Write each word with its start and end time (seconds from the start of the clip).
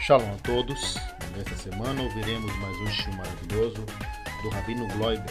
Shalom 0.00 0.34
a 0.34 0.38
todos. 0.42 0.96
Nesta 1.34 1.56
semana 1.56 2.02
ouviremos 2.02 2.54
mais 2.58 2.76
um 2.76 2.86
show 2.88 3.10
maravilhoso 3.14 3.86
do 4.42 4.50
Rabino 4.50 4.86
Gloiber. 4.88 5.24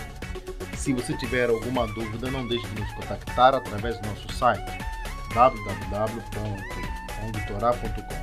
Se 0.76 0.94
você 0.94 1.16
tiver 1.18 1.52
alguma 1.52 1.86
dúvida, 1.86 2.32
não 2.32 2.48
deixe 2.48 2.66
de 2.70 2.82
nos 2.82 2.92
contactar 2.94 3.54
através 3.54 4.00
do 4.00 4.10
nosso 4.10 4.34
site 4.34 4.80
www.ongtorá.com. 5.36 8.23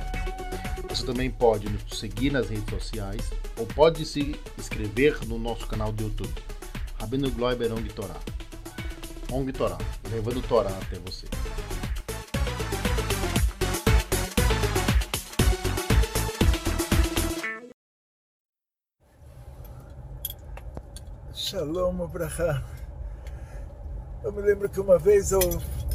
Você 0.91 1.05
também 1.05 1.31
pode 1.31 1.69
nos 1.69 1.97
seguir 1.97 2.33
nas 2.33 2.49
redes 2.49 2.69
sociais 2.69 3.31
ou 3.57 3.65
pode 3.65 4.05
se 4.05 4.35
inscrever 4.57 5.25
no 5.25 5.39
nosso 5.39 5.65
canal 5.65 5.89
do 5.89 6.03
YouTube, 6.03 6.33
Rabino 6.99 7.31
Gloiber 7.31 7.71
Ong 7.71 7.87
Torá. 7.93 8.17
Ong 9.31 9.49
Torá, 9.53 9.77
levando 10.11 10.45
Torá 10.45 10.69
até 10.69 10.99
você. 10.99 11.27
Shalom 21.33 22.03
Abraha. 22.03 22.65
Eu 24.25 24.33
me 24.33 24.41
lembro 24.41 24.67
que 24.67 24.81
uma 24.81 24.99
vez 24.99 25.31
eu 25.31 25.39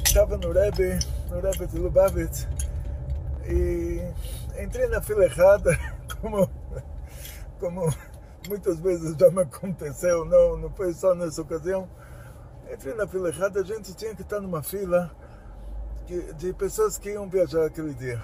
estava 0.02 0.38
no 0.38 0.52
Rebbe, 0.52 0.98
no 1.28 1.38
Rebbe 1.38 1.66
de 1.66 1.78
Lubavitch, 1.78 2.46
e 3.46 4.00
entrei 4.62 4.86
na 4.88 5.00
fila 5.00 5.24
errada, 5.24 5.78
como, 6.20 6.48
como 7.60 7.94
muitas 8.48 8.78
vezes 8.80 9.16
já 9.16 9.30
me 9.30 9.42
aconteceu, 9.42 10.24
não, 10.24 10.56
não 10.56 10.70
foi 10.70 10.92
só 10.92 11.14
nessa 11.14 11.42
ocasião. 11.42 11.88
Entrei 12.72 12.94
na 12.94 13.06
fila 13.06 13.28
errada, 13.28 13.60
a 13.60 13.64
gente 13.64 13.94
tinha 13.94 14.14
que 14.14 14.22
estar 14.22 14.40
numa 14.40 14.62
fila 14.62 15.10
de 16.36 16.52
pessoas 16.52 16.98
que 16.98 17.10
iam 17.10 17.28
viajar 17.28 17.66
aquele 17.66 17.94
dia. 17.94 18.22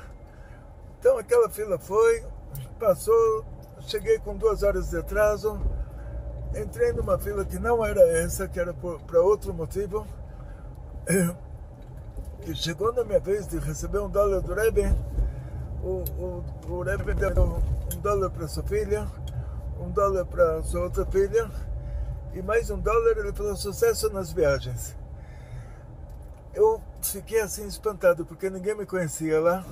Então 0.98 1.18
aquela 1.18 1.48
fila 1.48 1.78
foi, 1.78 2.24
passou, 2.78 3.44
cheguei 3.80 4.18
com 4.18 4.36
duas 4.36 4.62
horas 4.62 4.90
de 4.90 4.98
atraso, 4.98 5.60
entrei 6.56 6.92
numa 6.92 7.18
fila 7.18 7.44
que 7.44 7.58
não 7.58 7.84
era 7.84 8.00
essa, 8.18 8.46
que 8.48 8.58
era 8.58 8.72
para 8.74 9.20
outro 9.20 9.52
motivo. 9.52 10.06
E 12.46 12.54
chegou 12.54 12.92
na 12.92 13.04
minha 13.04 13.20
vez 13.20 13.46
de 13.46 13.58
receber 13.58 14.00
um 14.00 14.08
dólar 14.08 14.40
do 14.40 14.54
Rebbe. 14.54 14.82
O, 15.82 16.04
o, 16.16 16.44
o 16.68 16.82
Rebbe 16.82 17.12
deu 17.12 17.30
um 17.92 18.00
dólar 18.00 18.30
para 18.30 18.46
sua 18.46 18.62
filha, 18.62 19.04
um 19.80 19.90
dólar 19.90 20.24
para 20.26 20.62
sua 20.62 20.82
outra 20.82 21.04
filha, 21.04 21.50
e 22.32 22.40
mais 22.40 22.70
um 22.70 22.78
dólar 22.78 23.18
ele 23.18 23.32
falou 23.32 23.56
sucesso 23.56 24.08
nas 24.10 24.32
viagens. 24.32 24.94
Eu 26.54 26.80
fiquei 27.02 27.40
assim 27.40 27.66
espantado, 27.66 28.24
porque 28.24 28.48
ninguém 28.48 28.76
me 28.76 28.86
conhecia 28.86 29.40
lá. 29.40 29.64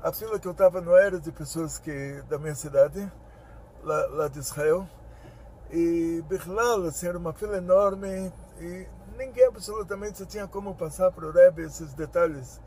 A 0.00 0.12
fila 0.12 0.38
que 0.38 0.46
eu 0.46 0.52
estava 0.52 0.80
não 0.80 0.96
era 0.96 1.18
de 1.18 1.32
pessoas 1.32 1.78
que 1.78 2.22
da 2.28 2.38
minha 2.38 2.54
cidade, 2.54 3.10
lá, 3.82 4.06
lá 4.06 4.28
de 4.28 4.38
Israel. 4.38 4.86
E 5.68 6.22
Bichlal, 6.28 6.84
assim, 6.84 7.08
era 7.08 7.18
uma 7.18 7.32
fila 7.32 7.56
enorme 7.56 8.32
e 8.60 8.86
ninguém 9.18 9.46
absolutamente 9.46 10.24
tinha 10.26 10.46
como 10.46 10.76
passar 10.76 11.10
para 11.10 11.26
o 11.26 11.32
Rebbe 11.32 11.62
esses 11.62 11.92
detalhes, 11.92 12.60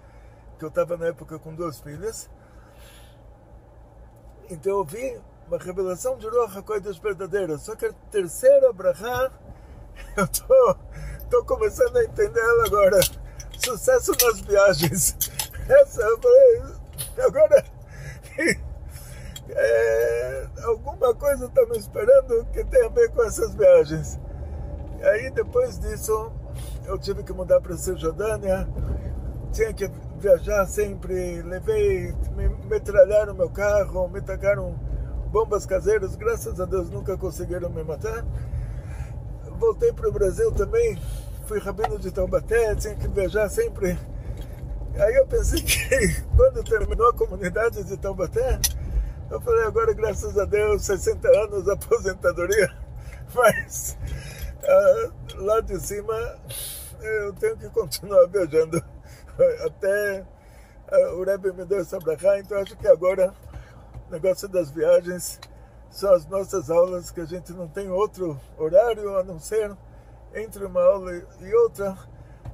que 0.59 0.65
eu 0.65 0.69
estava 0.69 0.97
na 0.97 1.05
época 1.05 1.39
com 1.39 1.55
duas 1.55 1.79
filhas. 1.79 2.29
Então 4.49 4.79
eu 4.79 4.83
vi 4.83 5.19
uma 5.47 5.57
revelação 5.57 6.17
de 6.17 6.27
Ruach 6.27 6.57
HaKodesh 6.57 6.97
verdadeira, 6.97 7.57
só 7.57 7.75
que 7.75 7.85
a 7.85 7.93
terceira 8.11 8.71
brachá, 8.73 9.31
eu 10.17 10.27
tô, 10.27 10.75
tô 11.29 11.45
começando 11.45 11.97
a 11.97 12.03
entender 12.03 12.39
ela 12.39 12.65
agora. 12.65 12.99
Sucesso 13.57 14.11
nas 14.21 14.41
viagens. 14.41 15.15
Essa 15.69 16.01
eu 16.01 16.19
falei, 16.19 16.61
agora 17.19 17.63
é, 19.49 20.47
alguma 20.63 21.13
coisa 21.15 21.45
está 21.45 21.65
me 21.67 21.77
esperando 21.77 22.45
que 22.51 22.63
tem 22.65 22.85
a 22.85 22.89
ver 22.89 23.09
com 23.11 23.23
essas 23.23 23.55
viagens. 23.55 24.19
E 24.99 25.05
aí 25.05 25.29
depois 25.31 25.79
disso 25.79 26.31
eu 26.85 26.97
tive 26.97 27.23
que 27.23 27.31
mudar 27.31 27.61
para 27.61 27.77
Cisjordânia, 27.77 28.67
tinha 29.53 29.73
que 29.73 29.89
viajar 30.23 30.65
sempre, 30.67 31.41
levei, 31.41 32.13
me 32.33 32.47
metralharam 32.69 33.33
meu 33.33 33.49
carro, 33.49 34.07
me 34.07 34.21
tacaram 34.21 34.73
bombas 35.29 35.65
caseiras, 35.65 36.15
graças 36.15 36.61
a 36.61 36.65
Deus 36.65 36.89
nunca 36.89 37.17
conseguiram 37.17 37.69
me 37.69 37.83
matar. 37.83 38.23
Voltei 39.59 39.91
para 39.91 40.07
o 40.07 40.13
Brasil 40.13 40.49
também, 40.53 40.97
fui 41.45 41.59
rabino 41.59 41.99
de 41.99 42.09
Taubaté, 42.09 42.73
tinha 42.75 42.95
que 42.95 43.05
viajar 43.09 43.49
sempre. 43.49 43.99
Aí 44.95 45.13
eu 45.15 45.27
pensei 45.27 45.59
que 45.61 46.21
quando 46.37 46.63
terminou 46.63 47.09
a 47.09 47.13
comunidade 47.13 47.83
de 47.83 47.97
Taubaté, 47.97 48.61
eu 49.29 49.41
falei, 49.41 49.65
agora, 49.65 49.93
graças 49.93 50.37
a 50.37 50.45
Deus, 50.45 50.83
60 50.83 51.27
anos 51.27 51.65
de 51.65 51.71
aposentadoria, 51.71 52.73
mas 53.35 53.97
uh, 54.63 55.43
lá 55.43 55.59
de 55.59 55.77
cima 55.81 56.15
eu 57.01 57.33
tenho 57.33 57.57
que 57.57 57.69
continuar 57.71 58.25
viajando. 58.27 58.92
Até 59.65 60.25
uh, 60.91 61.19
o 61.19 61.23
Rebbe 61.23 61.51
me 61.53 61.65
deu 61.65 61.79
essa 61.79 61.99
brachá, 61.99 62.39
então 62.39 62.57
acho 62.59 62.75
que 62.77 62.87
agora 62.87 63.33
o 64.07 64.11
negócio 64.11 64.47
das 64.47 64.69
viagens 64.69 65.39
são 65.89 66.13
as 66.13 66.25
nossas 66.25 66.69
aulas, 66.69 67.11
que 67.11 67.21
a 67.21 67.25
gente 67.25 67.53
não 67.53 67.67
tem 67.67 67.89
outro 67.89 68.39
horário 68.57 69.17
a 69.17 69.23
não 69.23 69.39
ser 69.39 69.75
entre 70.33 70.65
uma 70.65 70.81
aula 70.81 71.11
e 71.39 71.55
outra, 71.55 71.95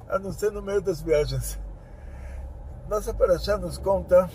a 0.08 0.18
não 0.18 0.32
ser 0.32 0.52
no 0.52 0.60
meio 0.60 0.82
das 0.82 1.00
viagens. 1.00 1.58
Nossa 2.88 3.14
Paraxá 3.14 3.56
nos 3.56 3.78
conta 3.78 4.28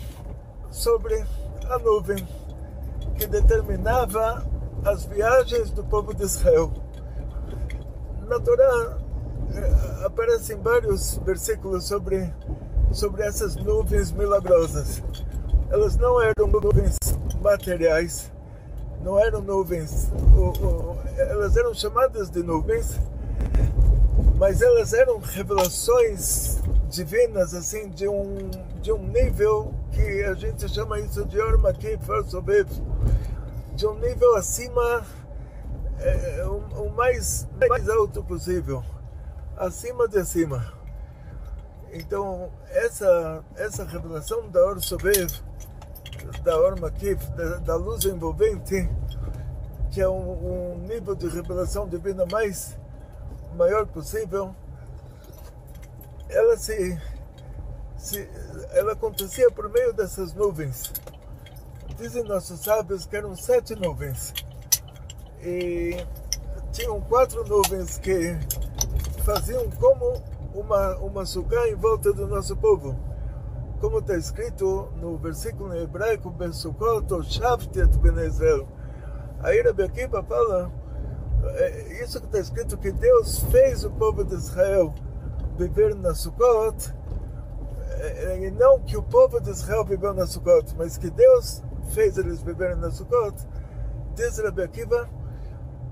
sobre 0.70 1.24
a 1.68 1.78
nuvem 1.78 2.26
que 3.16 3.26
determinava 3.26 4.44
as 4.84 5.04
viagens 5.04 5.70
do 5.70 5.84
povo 5.84 6.14
de 6.14 6.24
Israel. 6.24 6.72
Na 8.26 8.40
Torá 8.40 8.64
eh, 8.64 9.05
aparecem 10.04 10.56
vários 10.56 11.18
versículos 11.24 11.84
sobre, 11.84 12.32
sobre 12.92 13.22
essas 13.22 13.56
nuvens 13.56 14.12
milagrosas. 14.12 15.02
Elas 15.70 15.96
não 15.96 16.20
eram 16.20 16.46
nuvens 16.46 16.96
materiais, 17.42 18.30
não 19.02 19.18
eram 19.18 19.40
nuvens, 19.40 20.10
elas 21.16 21.56
eram 21.56 21.74
chamadas 21.74 22.30
de 22.30 22.42
nuvens, 22.42 22.98
mas 24.36 24.60
elas 24.60 24.92
eram 24.92 25.18
revelações 25.18 26.60
divinas, 26.88 27.54
assim, 27.54 27.88
de 27.88 28.08
um, 28.08 28.48
de 28.80 28.92
um 28.92 28.98
nível 28.98 29.74
que 29.92 30.24
a 30.24 30.34
gente 30.34 30.68
chama 30.68 31.00
isso 31.00 31.24
de 31.24 31.40
Ormaki 31.40 31.98
Farsobev, 31.98 32.68
de 33.74 33.86
um 33.86 33.94
nível 33.98 34.34
acima, 34.36 35.04
é, 35.98 36.44
o, 36.46 36.82
o, 36.82 36.90
mais, 36.90 37.46
mais 37.68 37.88
alto 37.88 38.22
possível, 38.22 38.84
acima 39.56 40.06
de 40.06 40.24
cima. 40.24 40.72
Então, 41.92 42.52
essa, 42.68 43.44
essa 43.56 43.84
revelação 43.84 44.48
da 44.50 44.64
Or 44.64 44.82
Sobev, 44.82 45.30
da 46.42 46.58
Or 46.58 46.78
Makif, 46.78 47.24
da, 47.30 47.58
da 47.58 47.76
luz 47.76 48.04
envolvente, 48.04 48.88
que 49.90 50.00
é 50.00 50.08
um, 50.08 50.74
um 50.74 50.78
nível 50.80 51.14
de 51.14 51.28
revelação 51.28 51.88
divina 51.88 52.26
mais 52.26 52.76
maior 53.54 53.86
possível, 53.86 54.54
ela 56.28 56.56
se, 56.56 57.00
se 57.96 58.28
ela 58.72 58.92
acontecia 58.92 59.50
por 59.50 59.68
meio 59.70 59.92
dessas 59.92 60.34
nuvens. 60.34 60.92
Dizem 61.96 62.24
nossos 62.24 62.60
sábios 62.60 63.06
que 63.06 63.16
eram 63.16 63.34
sete 63.34 63.74
nuvens. 63.74 64.34
E 65.40 66.04
tinham 66.72 67.00
quatro 67.00 67.42
nuvens 67.46 67.96
que 67.96 68.36
faziam 69.26 69.68
como 69.80 70.22
uma, 70.54 70.96
uma 70.98 71.26
sucá 71.26 71.66
em 71.68 71.74
volta 71.74 72.12
do 72.12 72.28
nosso 72.28 72.56
povo. 72.56 72.96
Como 73.80 73.98
está 73.98 74.16
escrito 74.16 74.88
no 75.00 75.18
versículo 75.18 75.74
em 75.74 75.82
hebraico, 75.82 76.30
Ben 76.30 76.52
Sukkot, 76.52 77.24
Shavtet 77.24 77.98
Ben 77.98 78.24
Israel. 78.24 78.68
Aí 79.40 79.60
Rabi 79.62 79.82
Akiva 79.82 80.22
fala, 80.22 80.70
é, 81.56 82.04
isso 82.04 82.20
que 82.20 82.26
está 82.26 82.38
escrito, 82.38 82.78
que 82.78 82.92
Deus 82.92 83.40
fez 83.50 83.84
o 83.84 83.90
povo 83.90 84.24
de 84.24 84.36
Israel 84.36 84.94
viver 85.58 85.96
na 85.96 86.14
Sukkot, 86.14 86.94
é, 87.98 88.46
e 88.46 88.50
não 88.52 88.78
que 88.78 88.96
o 88.96 89.02
povo 89.02 89.40
de 89.40 89.50
Israel 89.50 89.84
viveu 89.84 90.14
na 90.14 90.26
Sukkot, 90.28 90.72
mas 90.78 90.96
que 90.96 91.10
Deus 91.10 91.64
fez 91.90 92.16
eles 92.16 92.40
viverem 92.42 92.76
na 92.76 92.92
Sukkot, 92.92 93.34
diz 94.14 94.38
Rabbi 94.38 94.62
Akiva 94.62 95.08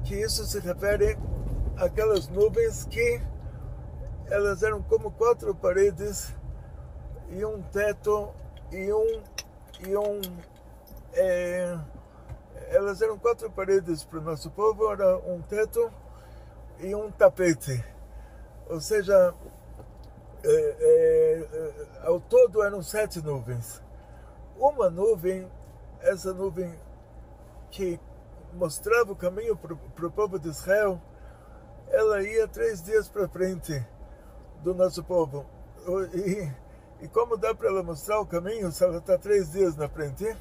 que 0.04 0.14
isso 0.14 0.44
se 0.44 0.60
refere 0.60 1.18
àquelas 1.76 2.28
nuvens 2.28 2.84
que 2.84 3.20
elas 4.26 4.62
eram 4.62 4.82
como 4.82 5.10
quatro 5.10 5.54
paredes 5.54 6.34
e 7.30 7.44
um 7.44 7.62
teto 7.62 8.32
e 8.72 8.92
um 8.92 9.22
e 9.86 9.96
um 9.96 10.20
é, 11.12 11.78
elas 12.68 13.00
eram 13.02 13.18
quatro 13.18 13.50
paredes 13.50 14.04
para 14.04 14.18
o 14.18 14.22
nosso 14.22 14.50
povo, 14.50 14.90
era 14.90 15.18
um 15.18 15.40
teto 15.42 15.92
e 16.80 16.94
um 16.94 17.10
tapete. 17.10 17.84
Ou 18.68 18.80
seja, 18.80 19.34
é, 20.42 20.76
é, 20.80 22.06
ao 22.06 22.20
todo 22.20 22.62
eram 22.62 22.82
sete 22.82 23.20
nuvens. 23.20 23.82
Uma 24.56 24.90
nuvem, 24.90 25.50
essa 26.00 26.32
nuvem 26.32 26.74
que 27.70 27.98
mostrava 28.52 29.12
o 29.12 29.16
caminho 29.16 29.56
para 29.56 30.06
o 30.06 30.10
povo 30.10 30.38
de 30.38 30.48
Israel, 30.48 31.00
ela 31.94 32.22
ia 32.22 32.48
três 32.48 32.82
dias 32.82 33.08
para 33.08 33.28
frente 33.28 33.84
do 34.62 34.74
nosso 34.74 35.02
povo. 35.04 35.46
E, 36.12 36.50
e 37.04 37.08
como 37.08 37.36
dá 37.36 37.54
para 37.54 37.68
ela 37.68 37.82
mostrar 37.82 38.20
o 38.20 38.26
caminho 38.26 38.72
se 38.72 38.82
ela 38.82 38.98
está 38.98 39.16
três 39.16 39.52
dias 39.52 39.76
na 39.76 39.88
frente? 39.88 40.36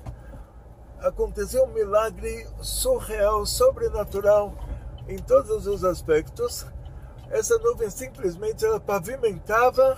Aconteceu 1.00 1.66
um 1.66 1.74
milagre 1.74 2.48
surreal, 2.62 3.46
sobrenatural 3.46 4.54
em 5.08 5.18
todos 5.18 5.68
os 5.68 5.84
aspectos. 5.84 6.66
Essa 7.30 7.58
nuvem 7.60 7.90
simplesmente 7.90 8.66
ela 8.66 8.80
pavimentava 8.80 9.98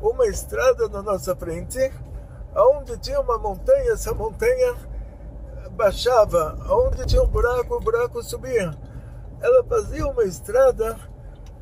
uma 0.00 0.26
estrada 0.26 0.88
na 0.88 1.02
nossa 1.02 1.34
frente, 1.36 1.92
onde 2.54 2.96
tinha 2.98 3.20
uma 3.20 3.36
montanha, 3.36 3.92
essa 3.92 4.14
montanha 4.14 4.74
baixava, 5.72 6.56
onde 6.70 7.04
tinha 7.06 7.22
um 7.22 7.26
buraco, 7.26 7.74
o 7.74 7.80
buraco 7.80 8.22
subia. 8.22 8.87
Ela 9.40 9.64
fazia 9.64 10.06
uma 10.06 10.24
estrada, 10.24 10.98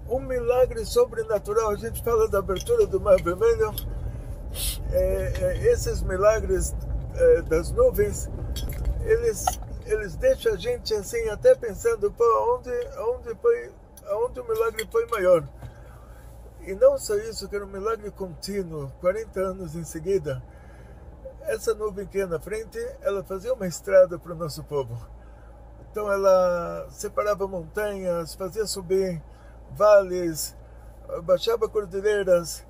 um 0.08 0.20
milagre 0.20 0.84
sobrenatural. 0.84 1.70
A 1.70 1.76
gente 1.76 2.02
fala 2.02 2.28
da 2.28 2.38
abertura 2.38 2.86
do 2.86 3.00
Mar 3.00 3.20
Vermelho. 3.22 3.74
É, 4.90 5.32
é, 5.40 5.72
esses 5.72 6.02
milagres 6.02 6.74
é, 7.14 7.42
das 7.42 7.70
nuvens, 7.70 8.30
eles, 9.04 9.44
eles 9.84 10.16
deixam 10.16 10.54
a 10.54 10.56
gente 10.56 10.94
assim, 10.94 11.28
até 11.28 11.54
pensando, 11.54 12.10
pô, 12.12 12.24
onde, 12.56 12.70
onde, 12.98 13.34
foi, 13.34 13.70
onde 14.12 14.40
o 14.40 14.48
milagre 14.48 14.88
foi 14.90 15.06
maior. 15.06 15.46
E 16.62 16.74
não 16.74 16.96
só 16.98 17.14
isso, 17.16 17.48
que 17.48 17.56
era 17.56 17.64
um 17.64 17.68
milagre 17.68 18.10
contínuo, 18.10 18.90
40 19.00 19.40
anos 19.40 19.74
em 19.74 19.84
seguida 19.84 20.42
essa 21.46 21.74
nuvem 21.74 22.06
que 22.06 22.18
ia 22.18 22.26
na 22.26 22.38
frente, 22.38 22.78
ela 23.00 23.22
fazia 23.22 23.54
uma 23.54 23.66
estrada 23.66 24.18
para 24.18 24.32
o 24.32 24.36
nosso 24.36 24.64
povo. 24.64 24.96
Então 25.96 26.12
ela 26.12 26.86
separava 26.90 27.48
montanhas, 27.48 28.34
fazia 28.34 28.66
subir 28.66 29.18
vales, 29.70 30.54
baixava 31.24 31.70
cordilheiras, 31.70 32.66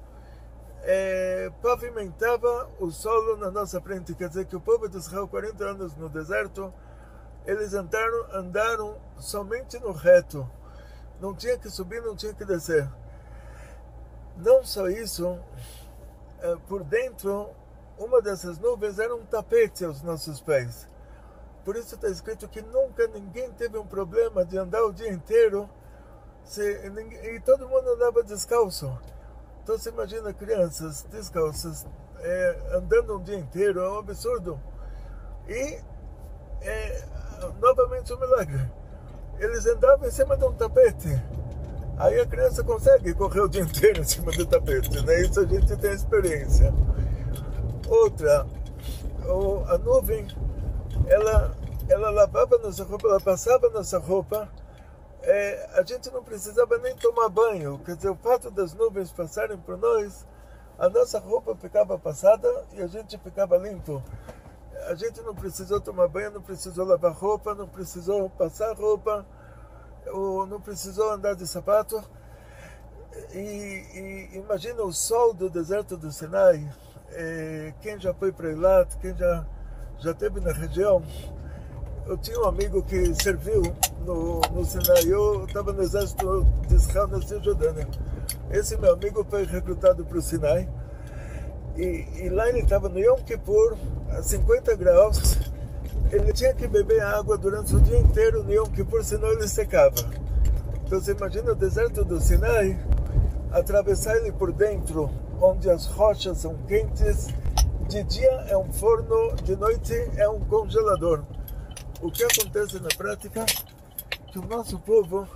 é, 0.85 1.51
pavimentava 1.61 2.71
o 2.79 2.89
solo 2.93 3.37
na 3.37 3.51
nossa 3.51 3.81
frente. 3.81 4.15
Quer 4.15 4.29
dizer 4.29 4.45
que 4.45 4.55
o 4.55 4.61
povo 4.61 4.89
de 4.89 4.99
Israel, 4.99 5.27
40 5.27 5.65
anos 5.65 5.97
no 5.97 6.09
deserto, 6.09 6.73
eles 7.45 7.75
andaram, 7.75 8.27
andaram 8.33 8.97
somente 9.19 9.77
no 9.81 9.91
reto. 9.91 10.49
Não 11.21 11.35
tinha 11.35 11.59
que 11.59 11.69
subir, 11.69 12.01
não 12.03 12.15
tinha 12.15 12.33
que 12.33 12.45
descer. 12.45 12.89
Não 14.37 14.63
só 14.63 14.87
isso, 14.87 15.37
é, 16.43 16.55
por 16.69 16.85
dentro 16.85 17.51
uma 17.99 18.23
dessas 18.23 18.57
nuvens 18.61 19.01
era 19.01 19.17
um 19.17 19.27
tapete 19.27 19.85
aos 19.85 20.01
nossos 20.01 20.41
pés. 20.41 20.89
Por 21.67 21.75
isso 21.75 21.97
está 21.97 22.09
escrito 22.09 22.47
que 22.47 22.63
nunca 22.63 23.09
ninguém 23.09 23.51
teve 23.51 23.77
um 23.77 23.85
problema 23.85 24.45
de 24.45 24.57
andar 24.57 24.85
o 24.85 24.93
dia 24.93 25.13
inteiro 25.13 25.69
se, 26.45 26.63
e 26.63 27.41
todo 27.41 27.69
mundo 27.69 27.91
andava 27.91 28.23
descalço. 28.23 28.97
Então 29.65 29.77
você 29.77 29.91
imagina 29.91 30.33
crianças 30.33 31.03
descalças 31.11 31.85
é, 32.21 32.57
andando 32.73 33.17
um 33.17 33.21
dia 33.21 33.37
inteiro, 33.37 33.81
é 33.81 33.91
um 33.91 33.99
absurdo. 33.99 34.61
E 35.49 35.81
é, 36.61 37.05
novamente 37.61 38.13
um 38.13 38.21
milagre. 38.21 38.71
Eles 39.41 39.67
andavam 39.67 40.07
em 40.07 40.13
cima 40.13 40.37
de 40.37 40.45
um 40.45 40.53
tapete. 40.53 41.21
Aí 41.99 42.21
a 42.21 42.27
criança 42.27 42.63
consegue 42.63 43.13
correr 43.13 43.41
o 43.41 43.49
dia 43.49 43.63
inteiro 43.63 44.03
em 44.03 44.05
cima 44.05 44.31
do 44.31 44.47
tapete, 44.47 45.05
né? 45.05 45.21
Isso 45.21 45.41
a 45.41 45.45
gente 45.45 45.77
tem 45.77 45.93
experiência. 45.93 46.73
Outra, 47.89 48.47
a 49.69 49.79
nuvem, 49.79 50.29
ela, 51.07 51.57
ela 51.89 52.11
lavava 52.11 52.59
nossa 52.59 52.85
roupa, 52.85 53.09
ela 53.09 53.21
passava 53.21 53.71
nossa 53.71 53.99
roupa. 53.99 54.49
É, 55.23 55.71
a 55.75 55.83
gente 55.83 56.11
não 56.11 56.23
precisava 56.23 56.79
nem 56.79 56.95
tomar 56.97 57.29
banho. 57.29 57.79
Quer 57.85 57.97
dizer, 57.97 58.11
o 58.11 58.17
fato 58.17 58.51
das 58.51 58.75
nuvens 58.75 59.11
passarem 59.11 59.59
por 59.59 59.77
nós, 59.77 60.27
a 60.79 60.89
nossa 60.89 61.19
roupa 61.19 61.57
ficava 61.57 61.99
passada 61.99 62.49
e 62.73 62.83
a 62.83 62.87
gente 62.87 63.19
ficava 63.19 63.57
limpo. 63.57 64.03
A 64.89 64.95
gente 64.95 65.21
não 65.23 65.35
precisou 65.35 65.81
tomar 65.81 66.07
banho, 66.07 66.31
não 66.31 66.43
precisou 66.43 66.85
lavar 66.85 67.13
roupa, 67.13 67.55
não 67.55 67.67
precisou 67.67 68.31
passar 68.31 68.73
roupa, 68.77 69.27
ou 70.13 70.47
não 70.47 70.61
precisou 70.61 71.11
andar 71.11 71.35
de 71.35 71.47
sapato. 71.47 72.03
E, 73.33 74.29
e 74.35 74.37
imagina 74.37 74.83
o 74.83 74.93
sol 74.93 75.33
do 75.33 75.49
deserto 75.49 75.97
do 75.97 76.13
Sinai, 76.13 76.71
é, 77.11 77.73
quem 77.81 77.99
já 77.99 78.13
foi 78.13 78.31
para 78.33 78.49
Eilat, 78.49 78.97
quem 78.99 79.17
já, 79.17 79.47
já 79.99 80.11
esteve 80.11 80.41
na 80.41 80.53
região, 80.53 81.03
eu 82.07 82.17
tinha 82.17 82.39
um 82.41 82.45
amigo 82.45 82.83
que 82.83 83.15
serviu 83.15 83.63
no, 84.05 84.41
no 84.53 84.65
Sinai, 84.65 85.05
eu 85.07 85.45
estava 85.45 85.73
no 85.73 85.83
exército 85.83 86.47
de 86.69 86.75
Israel 86.75 87.09
na 87.09 87.21
Cisjordânia. 87.21 87.89
Esse 88.51 88.77
meu 88.77 88.93
amigo 88.93 89.27
foi 89.29 89.45
recrutado 89.45 90.05
para 90.05 90.19
o 90.19 90.23
Sinai 90.23 90.69
e, 91.77 92.07
e 92.17 92.29
lá 92.29 92.49
ele 92.49 92.61
estava 92.61 92.89
no 92.89 92.99
Yom 92.99 93.17
Kippur, 93.17 93.77
a 94.11 94.23
50 94.23 94.75
graus, 94.77 95.37
ele 96.13 96.33
tinha 96.33 96.55
que 96.55 96.67
beber 96.69 97.03
água 97.03 97.37
durante 97.37 97.75
o 97.75 97.81
dia 97.81 97.99
inteiro 97.99 98.43
no 98.45 98.53
Yom 98.53 98.67
Kippur, 98.67 99.03
senão 99.03 99.33
ele 99.33 99.49
secava. 99.49 99.97
Então 100.85 101.01
você 101.01 101.13
imagina 101.13 101.53
o 101.53 101.55
deserto 101.57 102.05
do 102.05 102.21
Sinai, 102.21 102.79
atravessar 103.51 104.17
ele 104.17 104.31
por 104.31 104.53
dentro 104.53 105.11
onde 105.41 105.69
as 105.69 105.87
rochas 105.87 106.39
são 106.39 106.55
quentes, 106.69 107.29
de 107.89 108.03
dia 108.05 108.31
é 108.49 108.57
um 108.57 108.73
forno, 108.73 109.35
de 109.37 109.57
noite 109.57 109.95
é 110.17 110.29
um 110.29 110.41
congelador. 110.41 111.25
O 112.01 112.11
que 112.11 112.25
acontece 112.25 112.81
na 112.81 112.89
prática? 112.97 113.45
Que 114.33 114.39
o 114.39 114.47
nosso 114.47 114.79
povo 114.79 115.27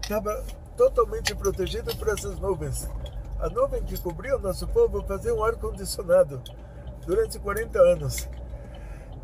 estava 0.00 0.44
totalmente 0.76 1.34
protegido 1.34 1.94
por 1.96 2.08
essas 2.08 2.38
nuvens. 2.38 2.88
A 3.40 3.48
nuvem 3.48 3.82
que 3.82 3.98
cobria 3.98 4.36
o 4.36 4.40
nosso 4.40 4.66
povo 4.68 5.02
fazia 5.02 5.34
um 5.34 5.44
ar-condicionado 5.44 6.40
durante 7.04 7.38
40 7.38 7.78
anos. 7.80 8.28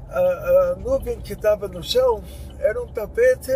A, 0.08 0.18
a 0.18 0.76
nuvem 0.76 1.20
que 1.20 1.34
estava 1.34 1.68
no 1.68 1.82
chão 1.82 2.22
era 2.58 2.82
um 2.82 2.88
tapete 2.88 3.52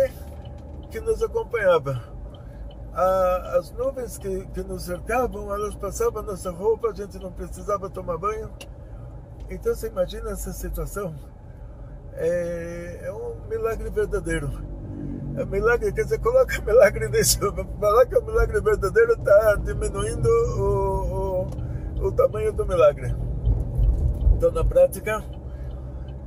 que 0.89 0.99
nos 1.01 1.21
acompanhava 1.21 2.13
a, 2.93 3.57
as 3.57 3.71
nuvens 3.71 4.17
que, 4.17 4.45
que 4.47 4.61
nos 4.61 4.83
cercavam, 4.83 5.53
elas 5.53 5.75
passavam 5.75 6.21
nossa 6.21 6.51
roupa, 6.51 6.89
a 6.89 6.93
gente 6.93 7.17
não 7.17 7.31
precisava 7.31 7.89
tomar 7.89 8.17
banho. 8.17 8.51
Então 9.49 9.75
você 9.75 9.87
imagina 9.87 10.31
essa 10.31 10.51
situação. 10.53 11.13
É, 12.15 13.01
é 13.03 13.13
um 13.13 13.47
milagre 13.47 13.89
verdadeiro. 13.89 14.49
É 15.35 15.43
um 15.43 15.47
milagre, 15.47 15.91
quer 15.91 16.03
dizer, 16.03 16.19
coloca 16.19 16.61
milagre 16.61 17.09
nesse. 17.09 17.39
Falar 17.39 18.05
que 18.05 18.17
um 18.17 18.25
milagre 18.25 18.61
verdadeiro 18.61 19.13
está 19.13 19.55
diminuindo 19.55 20.27
o, 20.27 21.47
o, 22.01 22.07
o 22.07 22.11
tamanho 22.11 22.53
do 22.53 22.65
milagre. 22.65 23.15
Então, 24.35 24.51
na 24.51 24.63
prática, 24.63 25.23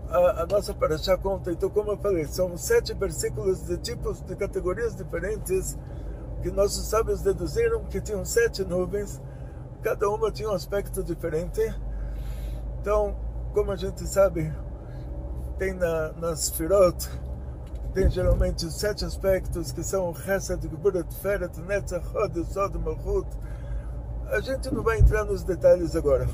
a, 0.09 0.43
a 0.43 0.47
nossa 0.47 0.75
paraxá 0.75 1.17
conta, 1.17 1.53
então, 1.53 1.71
como 1.71 1.93
eu 1.93 1.99
falei, 1.99 2.25
são 2.27 2.57
sete 2.57 2.95
versículos 2.95 3.67
de 3.67 3.77
tipos, 3.79 4.21
de 4.23 4.35
categorias 4.35 4.97
diferentes 4.97 5.79
que 6.43 6.51
nossos 6.51 6.87
sábios 6.89 7.23
deduziram 7.23 7.85
que 7.85 8.01
tinham 8.01 8.25
sete 8.25 8.65
nuvens, 8.65 9.21
cada 9.83 10.09
uma 10.09 10.31
tinha 10.31 10.49
um 10.49 10.55
aspecto 10.55 11.03
diferente. 11.03 11.61
Então, 12.81 13.17
como 13.53 13.73
a 13.73 13.77
gente 13.77 14.07
sabe, 14.07 14.53
tem 15.59 15.73
na, 15.73 16.13
nas 16.13 16.51
Firot, 16.51 17.09
tem 17.95 18.11
geralmente 18.11 18.71
sete 18.71 19.05
aspectos 19.05 19.73
que 19.73 19.83
são 19.83 20.15
Chesed, 20.15 20.63
Geburat, 20.63 21.11
Feret, 21.15 21.59
Netzach, 21.63 22.07
Hod, 22.15 22.45
Sod, 22.53 22.77
Malchut. 22.77 23.27
A 24.29 24.41
gente 24.41 24.73
não 24.73 24.83
vai 24.83 24.99
entrar 24.99 25.25
nos 25.25 25.43
detalhes 25.43 25.97
agora. 25.97 26.29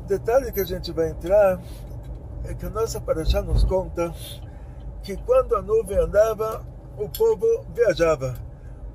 O 0.00 0.04
detalhe 0.06 0.52
que 0.52 0.60
a 0.60 0.64
gente 0.64 0.92
vai 0.92 1.08
entrar 1.08 1.60
é 2.44 2.54
que 2.54 2.64
a 2.64 2.70
nossa 2.70 3.00
Parashá 3.00 3.42
nos 3.42 3.64
conta 3.64 4.14
que 5.02 5.16
quando 5.16 5.56
a 5.56 5.62
nuvem 5.62 5.98
andava, 5.98 6.64
o 6.96 7.08
povo 7.08 7.64
viajava. 7.74 8.36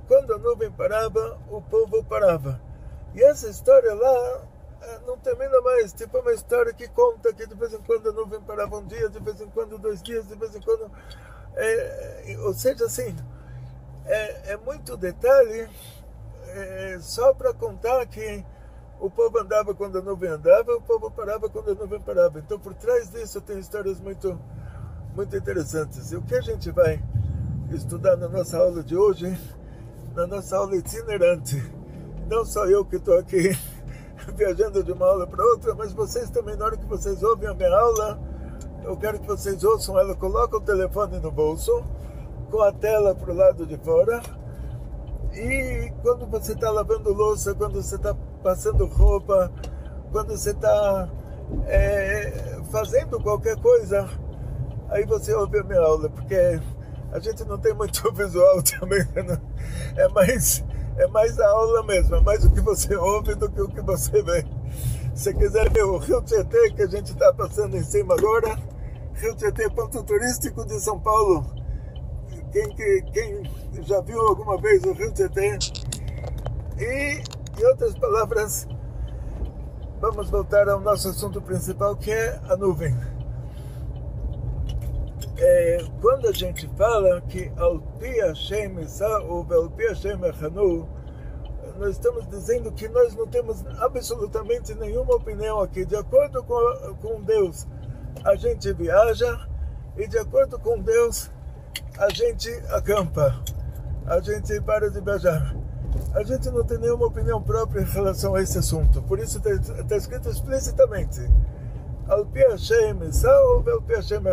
Quando 0.08 0.34
a 0.34 0.38
nuvem 0.38 0.72
parava, 0.72 1.38
o 1.50 1.62
povo 1.62 2.04
parava. 2.04 2.62
E 3.14 3.22
essa 3.22 3.50
história 3.50 3.94
lá 3.94 4.42
não 5.06 5.18
termina 5.18 5.60
mais. 5.62 5.94
Tipo, 5.94 6.18
é 6.18 6.22
uma 6.22 6.34
história 6.34 6.74
que 6.74 6.88
conta 6.88 7.34
que 7.34 7.46
de 7.46 7.56
vez 7.56 7.74
em 7.74 7.82
quando 7.82 8.10
a 8.10 8.12
nuvem 8.12 8.42
parava 8.42 8.78
um 8.78 8.86
dia, 8.86 9.10
de 9.10 9.20
vez 9.20 9.40
em 9.42 9.50
quando 9.50 9.78
dois 9.78 10.02
dias, 10.02 10.28
de 10.28 10.36
vez 10.36 10.56
em 10.56 10.62
quando. 10.62 10.92
É, 11.56 12.34
é 12.34 12.38
ou 12.40 12.54
seja, 12.54 12.86
assim, 12.86 13.16
é, 14.06 14.54
é 14.54 14.58
muito 14.58 14.96
detalhe 14.98 15.68
é, 16.48 16.98
só 17.02 17.34
para 17.34 17.54
contar 17.54 18.06
que 18.06 18.46
o 19.00 19.10
povo 19.10 19.40
andava 19.40 19.74
quando 19.74 19.98
a 19.98 20.02
nuvem 20.02 20.30
andava, 20.30 20.74
o 20.76 20.82
povo 20.82 21.12
parava 21.12 21.50
quando 21.50 21.72
a 21.72 21.76
nuvem 21.76 22.00
parava. 22.00 22.40
Então, 22.40 22.58
por 22.60 22.74
trás 22.74 23.10
disso, 23.12 23.42
tem 23.42 23.60
histórias 23.60 24.00
muito, 24.00 24.40
muito 25.16 25.36
interessantes. 25.36 26.12
E 26.12 26.16
o 26.16 26.22
que 26.22 26.36
a 26.36 26.42
gente 26.42 26.72
vai 26.72 27.04
estudar 27.72 28.16
na 28.16 28.28
nossa 28.28 28.58
aula 28.58 28.84
de 28.84 28.96
hoje, 28.96 29.38
na 30.14 30.26
nossa 30.28 30.58
aula 30.58 30.76
itinerante, 30.76 31.62
não 32.30 32.46
só 32.46 32.66
eu 32.68 32.86
que 32.86 32.96
estou 32.96 33.18
aqui 33.18 33.58
viajando 34.36 34.84
de 34.84 34.92
uma 34.92 35.06
aula 35.06 35.28
para 35.28 35.44
outra, 35.44 35.76
mas 35.76 35.94
vocês 35.94 36.30
também, 36.30 36.56
na 36.56 36.66
hora 36.66 36.78
que 36.78 36.86
vocês 36.86 37.22
ouvem 37.24 37.50
a 37.50 37.54
minha 37.54 37.76
aula, 37.76 38.20
eu 38.84 38.96
quero 38.98 39.20
que 39.20 39.28
vocês 39.28 39.64
ouçam 39.64 39.98
ela, 40.00 40.16
coloca 40.16 40.58
o 40.58 40.62
telefone 40.62 41.20
no 41.20 41.32
bolso, 41.32 41.84
com 42.50 42.62
a 42.62 42.72
tela 42.72 43.16
para 43.16 43.32
o 43.32 43.36
lado 43.36 43.66
de 43.66 43.78
fora, 43.78 44.22
e 45.34 45.92
quando 46.02 46.26
você 46.28 46.54
está 46.54 46.72
lavando 46.72 47.12
louça, 47.14 47.54
quando 47.54 47.82
você 47.82 47.96
está 47.96 48.16
passando 48.42 48.86
roupa, 48.86 49.52
quando 50.12 50.30
você 50.30 50.52
está 50.52 51.10
é, 51.66 52.62
fazendo 52.72 53.20
qualquer 53.20 53.58
coisa, 53.58 54.08
aí 54.90 55.06
você 55.06 55.34
ouve 55.34 55.60
a 55.60 55.64
minha 55.64 55.82
aula, 55.82 56.10
porque 56.10 56.60
a 57.12 57.20
gente 57.20 57.44
não 57.46 57.58
tem 57.58 57.74
muito 57.74 58.10
visual 58.14 58.62
também, 58.64 59.06
né? 59.14 59.40
é 59.98 60.08
mais 60.10 60.64
é 60.98 61.08
mais 61.08 61.40
a 61.40 61.48
aula 61.48 61.84
mesmo, 61.84 62.16
é 62.16 62.22
mais 62.22 62.46
o 62.46 62.52
que 62.52 62.62
você 62.62 62.96
ouve 62.96 63.36
do 63.36 63.50
que 63.50 63.62
o 63.62 63.68
que 63.68 63.82
você 63.82 64.22
vê. 64.22 64.46
Se 65.14 65.34
quiser 65.34 65.70
ver 65.72 65.84
o 65.84 65.98
Rio 65.98 66.22
Tietê 66.22 66.72
que 66.72 66.84
a 66.84 66.88
gente 66.88 67.12
está 67.12 67.34
passando 67.34 67.76
em 67.76 67.84
cima 67.84 68.16
agora, 68.16 68.58
Rio 69.14 69.36
Tietê, 69.36 69.70
ponto 69.70 70.04
turístico 70.04 70.66
de 70.66 70.80
São 70.80 71.00
Paulo. 71.00 71.46
Quem, 72.52 72.70
que, 72.76 73.02
quem 73.14 73.44
já 73.84 74.02
viu 74.02 74.20
alguma 74.20 74.58
vez 74.60 74.84
o 74.84 74.94
Rio 74.94 75.12
Tietê? 75.14 75.58
E, 76.78 77.22
em 77.60 77.66
outras 77.66 77.98
palavras, 77.98 78.68
vamos 80.02 80.30
voltar 80.30 80.68
ao 80.68 80.80
nosso 80.80 81.10
assunto 81.10 81.42
principal, 81.42 81.96
que 81.96 82.12
é 82.12 82.40
a 82.50 82.56
nuvem. 82.56 82.96
É, 85.38 85.86
quando 86.02 86.30
a 86.30 86.32
gente 86.32 86.68
fala 86.78 87.20
que 87.22 87.52
al 87.58 87.80
pi 88.00 88.20
Hashem 88.22 88.78
ou 89.28 89.46
al 89.52 89.70
pi 89.70 89.84
Hashem 89.88 90.18
nós 91.78 91.92
estamos 91.92 92.26
dizendo 92.28 92.72
que 92.72 92.88
nós 92.88 93.14
não 93.16 93.28
temos 93.28 93.66
absolutamente 93.80 94.74
nenhuma 94.76 95.16
opinião 95.16 95.60
aqui. 95.60 95.84
De 95.84 95.96
acordo 95.96 96.42
com, 96.44 96.96
com 97.02 97.22
Deus, 97.22 97.68
a 98.24 98.36
gente 98.36 98.72
viaja 98.72 99.46
e 99.98 100.08
de 100.08 100.18
acordo 100.18 100.58
com 100.58 100.80
Deus, 100.80 101.30
a 101.98 102.10
gente 102.14 102.50
acampa, 102.70 103.36
a 104.06 104.22
gente 104.22 104.60
para 104.62 104.90
de 104.90 105.02
viajar. 105.02 105.54
A 106.14 106.24
gente 106.24 106.50
não 106.50 106.64
tem 106.64 106.78
nenhuma 106.78 107.08
opinião 107.08 107.42
própria 107.42 107.82
em 107.82 107.86
relação 107.86 108.36
a 108.36 108.42
esse 108.42 108.58
assunto. 108.58 109.02
Por 109.02 109.20
isso 109.20 109.38
está 109.38 109.84
tá 109.84 109.96
escrito 109.98 110.30
explicitamente: 110.30 111.22
Al 112.08 112.26
pi 112.26 112.40
Hashem 112.40 113.00
ou 113.02 113.70
al 113.70 113.82
pi 113.82 113.96
Hashem. 113.96 114.24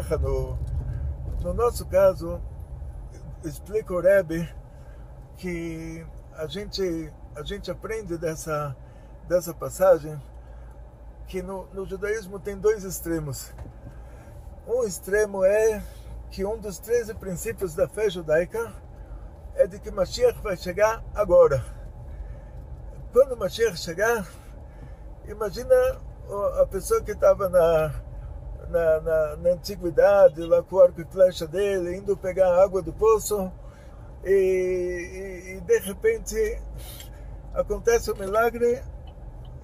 No 1.43 1.53
nosso 1.53 1.85
caso, 1.87 2.41
explica 3.45 3.93
o 3.93 4.01
Rebbe 4.01 4.49
que 5.37 6.07
a 6.37 6.47
gente, 6.47 7.13
a 7.35 7.43
gente 7.43 7.69
aprende 7.69 8.17
dessa, 8.17 8.77
dessa 9.27 9.53
passagem 9.53 10.23
que 11.27 11.43
no, 11.43 11.67
no 11.75 11.85
judaísmo 11.85 12.39
tem 12.39 12.57
dois 12.57 12.85
extremos. 12.85 13.53
Um 14.69 14.85
extremo 14.85 15.45
é 15.45 15.83
que 16.31 16.45
um 16.45 16.57
dos 16.61 16.79
13 16.79 17.15
princípios 17.15 17.75
da 17.75 17.89
fé 17.89 18.09
judaica 18.09 18.73
é 19.57 19.67
de 19.67 19.81
que 19.81 19.91
Mashiach 19.91 20.41
vai 20.41 20.57
chegar 20.57 21.03
agora. 21.13 21.65
Quando 23.13 23.37
Mashiach 23.37 23.77
chegar, 23.77 24.25
imagina 25.27 25.75
a 26.61 26.67
pessoa 26.67 27.03
que 27.03 27.11
estava 27.11 27.49
na, 27.49 27.93
na, 28.69 29.01
na, 29.01 29.37
na, 29.37 29.51
antiguidade, 29.51 30.41
lá 30.43 30.63
com 30.63 30.77
o 30.77 30.81
arco 30.81 31.01
e 31.01 31.05
flecha 31.05 31.47
dele, 31.47 31.97
indo 31.97 32.17
pegar 32.17 32.49
a 32.49 32.65
água 32.65 32.83
do 32.83 32.93
poço, 32.93 33.51
e, 34.25 34.31
e, 34.31 35.57
e 35.57 35.61
de 35.61 35.79
repente 35.81 36.61
acontece 37.55 38.11
o 38.11 38.15
um 38.15 38.19
milagre, 38.19 38.83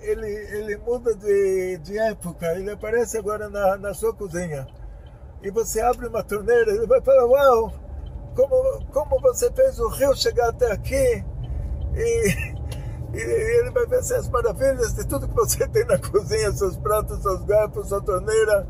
ele, 0.01 0.27
ele 0.29 0.77
muda 0.79 1.15
de, 1.15 1.79
de 1.79 1.99
época, 1.99 2.47
ele 2.57 2.71
aparece 2.71 3.19
agora 3.19 3.49
na, 3.49 3.77
na 3.77 3.95
sua 3.95 4.15
cozinha. 4.15 4.67
E 5.43 5.51
você 5.51 5.81
abre 5.81 6.07
uma 6.09 6.23
torneira, 6.23 6.73
ele 6.73 6.87
vai 6.87 7.01
falar, 7.01 7.25
uau, 7.27 7.73
como, 8.35 8.87
como 8.93 9.21
você 9.21 9.51
fez 9.53 9.79
o 9.79 9.89
rio 9.89 10.15
chegar 10.15 10.49
até 10.49 10.71
aqui? 10.73 11.25
E, 11.95 12.59
e 13.15 13.21
ele 13.61 13.71
vai 13.71 13.87
ver 13.87 13.99
as 13.99 14.29
maravilhas 14.29 14.95
de 14.95 15.07
tudo 15.07 15.29
que 15.29 15.35
você 15.35 15.67
tem 15.69 15.85
na 15.85 15.99
cozinha, 15.99 16.53
seus 16.53 16.77
pratos, 16.77 17.23
seus 17.23 17.43
garfos, 17.45 17.89
sua 17.89 18.01
torneira, 18.01 18.67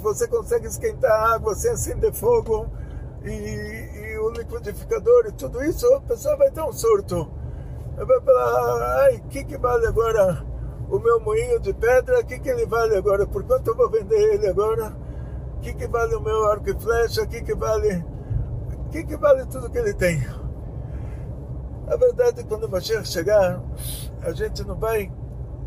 você 0.00 0.28
consegue 0.28 0.66
esquentar 0.66 1.32
água 1.32 1.54
sem 1.54 1.72
acender 1.72 2.12
fogo 2.12 2.68
e, 3.24 3.30
e, 3.30 4.18
o 4.18 4.30
liquidificador 4.30 5.26
e 5.26 5.32
tudo 5.32 5.62
isso, 5.62 5.86
a 5.94 6.00
pessoa 6.00 6.36
vai 6.36 6.50
ter 6.50 6.62
um 6.62 6.72
surto. 6.72 7.30
Vai 7.96 8.20
falar, 8.20 9.02
ai, 9.02 9.16
o 9.16 9.28
que, 9.28 9.44
que 9.44 9.58
vale 9.58 9.86
agora 9.86 10.44
o 10.88 10.98
meu 11.00 11.20
moinho 11.20 11.58
de 11.58 11.74
pedra? 11.74 12.20
O 12.20 12.24
que, 12.24 12.38
que 12.38 12.48
ele 12.48 12.64
vale 12.64 12.96
agora? 12.96 13.26
Por 13.26 13.42
quanto 13.42 13.68
eu 13.68 13.76
vou 13.76 13.90
vender 13.90 14.34
ele 14.34 14.46
agora? 14.46 14.96
O 15.56 15.60
que, 15.60 15.74
que 15.74 15.88
vale 15.88 16.14
o 16.14 16.20
meu 16.20 16.46
arco 16.46 16.70
e 16.70 16.80
flecha? 16.80 17.22
O 17.22 17.28
que, 17.28 17.42
que 17.42 17.54
vale... 17.54 18.04
O 18.72 18.90
que, 18.90 19.04
que 19.04 19.16
vale 19.16 19.44
tudo 19.46 19.68
que 19.68 19.78
ele 19.78 19.92
tem? 19.92 20.24
A 21.88 21.96
verdade 21.96 22.40
é 22.40 22.42
que 22.42 22.48
quando 22.48 22.64
o 22.64 22.70
Mashiach 22.70 23.06
chegar, 23.08 23.60
a 24.22 24.32
gente 24.32 24.64
não 24.64 24.76
vai 24.76 25.12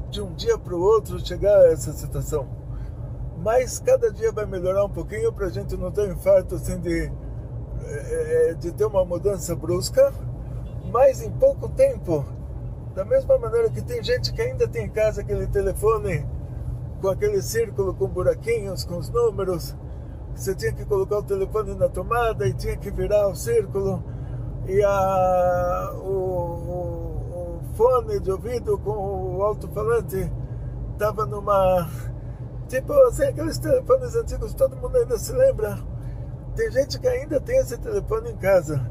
de 0.10 0.22
um 0.22 0.34
dia 0.34 0.58
para 0.58 0.74
o 0.74 0.82
outro 0.82 1.20
chegar 1.20 1.56
a 1.56 1.72
essa 1.72 1.92
situação 1.92 2.61
mas 3.42 3.80
cada 3.80 4.12
dia 4.12 4.32
vai 4.32 4.46
melhorar 4.46 4.86
um 4.86 4.90
pouquinho 4.90 5.34
para 5.34 5.48
a 5.48 5.50
gente 5.50 5.76
não 5.76 5.92
ter 5.92 6.10
um 6.10 6.14
infarto 6.14 6.56
assim 6.56 6.80
de, 6.80 7.06
eh, 7.06 8.50
eh, 8.50 8.54
de 8.54 8.72
ter 8.72 8.86
uma 8.86 9.04
mudança 9.04 9.56
brusca, 9.56 10.14
mas 10.92 11.22
em 11.22 11.32
pouco 11.32 11.68
tempo, 11.70 12.24
da 12.94 13.04
mesma 13.04 13.38
maneira 13.40 13.70
que 13.70 13.82
tem 13.82 14.04
gente 14.04 14.32
que 14.32 14.42
ainda 14.42 14.68
tem 14.68 14.86
em 14.86 14.90
casa 14.90 15.22
aquele 15.22 15.48
telefone 15.48 16.24
com 17.02 17.08
aquele 17.08 17.42
círculo 17.42 17.96
com 17.96 18.08
buraquinhos, 18.08 18.86
com 18.86 18.98
os 18.98 19.10
números, 19.10 19.76
você 20.36 20.54
tinha 20.54 20.72
que 20.72 20.86
colocar 20.86 21.18
o 21.18 21.24
telefone 21.24 21.74
na 21.74 21.90
tomada 21.90 22.48
e 22.48 22.54
tinha 22.54 22.78
que 22.78 22.92
virar 22.92 23.28
o 23.28 23.36
círculo. 23.36 24.04
E 24.68 24.84
a, 24.84 25.94
o, 25.96 26.08
o, 26.08 27.60
o 27.60 27.62
fone 27.74 28.20
de 28.20 28.32
ouvido 28.32 28.78
com 28.78 29.38
o 29.38 29.42
alto-falante 29.42 30.32
estava 30.94 31.26
numa 31.26 31.90
Tipo, 32.72 32.94
assim, 33.02 33.24
aqueles 33.24 33.58
telefones 33.58 34.16
antigos, 34.16 34.54
todo 34.54 34.78
mundo 34.78 34.98
ainda 34.98 35.18
se 35.18 35.34
lembra. 35.34 35.78
Tem 36.56 36.72
gente 36.72 37.02
que 37.02 37.06
ainda 37.06 37.38
tem 37.42 37.58
esse 37.58 37.78
telefone 37.78 38.32
em 38.32 38.38
casa. 38.38 38.90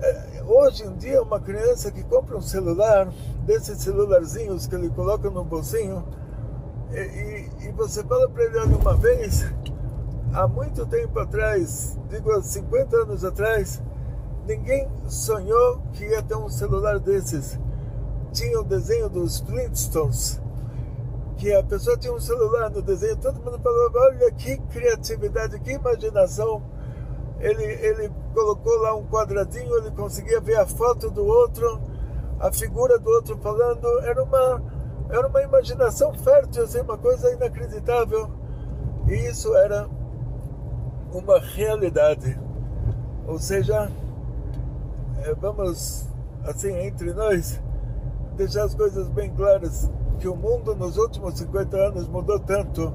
É, 0.00 0.42
hoje 0.42 0.86
em 0.86 0.96
dia, 0.96 1.20
uma 1.20 1.38
criança 1.38 1.90
que 1.90 2.02
compra 2.02 2.34
um 2.34 2.40
celular, 2.40 3.12
desses 3.44 3.82
celularzinhos 3.82 4.66
que 4.66 4.74
ele 4.74 4.88
coloca 4.88 5.28
no 5.28 5.44
bolsinho, 5.44 6.02
e, 6.92 6.98
e, 6.98 7.68
e 7.68 7.72
você 7.72 8.02
fala 8.02 8.26
para 8.26 8.44
ele, 8.44 8.56
olha, 8.56 8.76
uma 8.78 8.96
vez, 8.96 9.44
há 10.32 10.48
muito 10.48 10.86
tempo 10.86 11.18
atrás, 11.20 11.98
digo 12.08 12.32
há 12.32 12.40
50 12.40 12.96
anos 12.96 13.22
atrás, 13.22 13.82
ninguém 14.46 14.88
sonhou 15.06 15.82
que 15.92 16.06
ia 16.06 16.22
ter 16.22 16.36
um 16.36 16.48
celular 16.48 16.98
desses. 17.00 17.60
Tinha 18.32 18.58
o 18.58 18.64
desenho 18.64 19.10
dos 19.10 19.40
Flintstones 19.40 20.40
que 21.36 21.52
a 21.52 21.62
pessoa 21.62 21.96
tinha 21.96 22.12
um 22.12 22.20
celular 22.20 22.70
no 22.70 22.80
desenho, 22.80 23.16
todo 23.16 23.42
mundo 23.42 23.58
falava, 23.58 23.98
olha 23.98 24.30
que 24.32 24.56
criatividade, 24.56 25.60
que 25.60 25.72
imaginação. 25.72 26.62
Ele, 27.38 27.62
ele 27.62 28.10
colocou 28.32 28.74
lá 28.78 28.94
um 28.94 29.06
quadradinho, 29.06 29.76
ele 29.76 29.90
conseguia 29.90 30.40
ver 30.40 30.56
a 30.56 30.66
foto 30.66 31.10
do 31.10 31.24
outro, 31.24 31.80
a 32.40 32.50
figura 32.50 32.98
do 32.98 33.10
outro 33.10 33.36
falando, 33.38 33.86
era 34.00 34.22
uma, 34.22 34.62
era 35.10 35.26
uma 35.26 35.42
imaginação 35.42 36.14
fértil, 36.14 36.64
assim, 36.64 36.80
uma 36.80 36.96
coisa 36.96 37.30
inacreditável. 37.30 38.30
E 39.06 39.14
isso 39.28 39.54
era 39.54 39.86
uma 41.12 41.38
realidade. 41.38 42.38
Ou 43.26 43.38
seja, 43.38 43.90
eh, 45.22 45.34
vamos, 45.38 46.06
assim, 46.44 46.74
entre 46.78 47.12
nós, 47.12 47.60
deixar 48.36 48.64
as 48.64 48.74
coisas 48.74 49.08
bem 49.08 49.30
claras 49.34 49.90
que 50.16 50.28
o 50.28 50.36
mundo 50.36 50.74
nos 50.74 50.96
últimos 50.96 51.38
50 51.38 51.76
anos 51.76 52.08
mudou 52.08 52.38
tanto. 52.38 52.92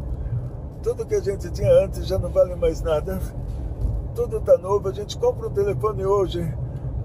Tudo 0.84 1.06
que 1.06 1.16
a 1.16 1.22
gente 1.22 1.50
tinha 1.52 1.72
antes 1.84 2.06
já 2.08 2.18
não 2.18 2.30
vale 2.30 2.56
mais 2.56 2.82
nada. 2.82 3.20
Tudo 4.16 4.38
está 4.38 4.58
novo. 4.58 4.90
A 4.90 4.92
gente 4.92 5.18
compra 5.18 5.48
um 5.48 5.54
telefone 5.54 6.06
hoje, 6.06 6.54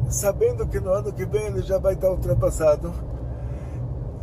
sabendo 0.08 0.66
que 0.66 0.80
no 0.80 0.90
ano 0.90 1.12
que 1.12 1.25
vem 1.25 1.46
ele 1.46 1.62
já 1.62 1.78
vai 1.78 1.94
estar 1.94 2.11
ultrapassado. 2.11 2.92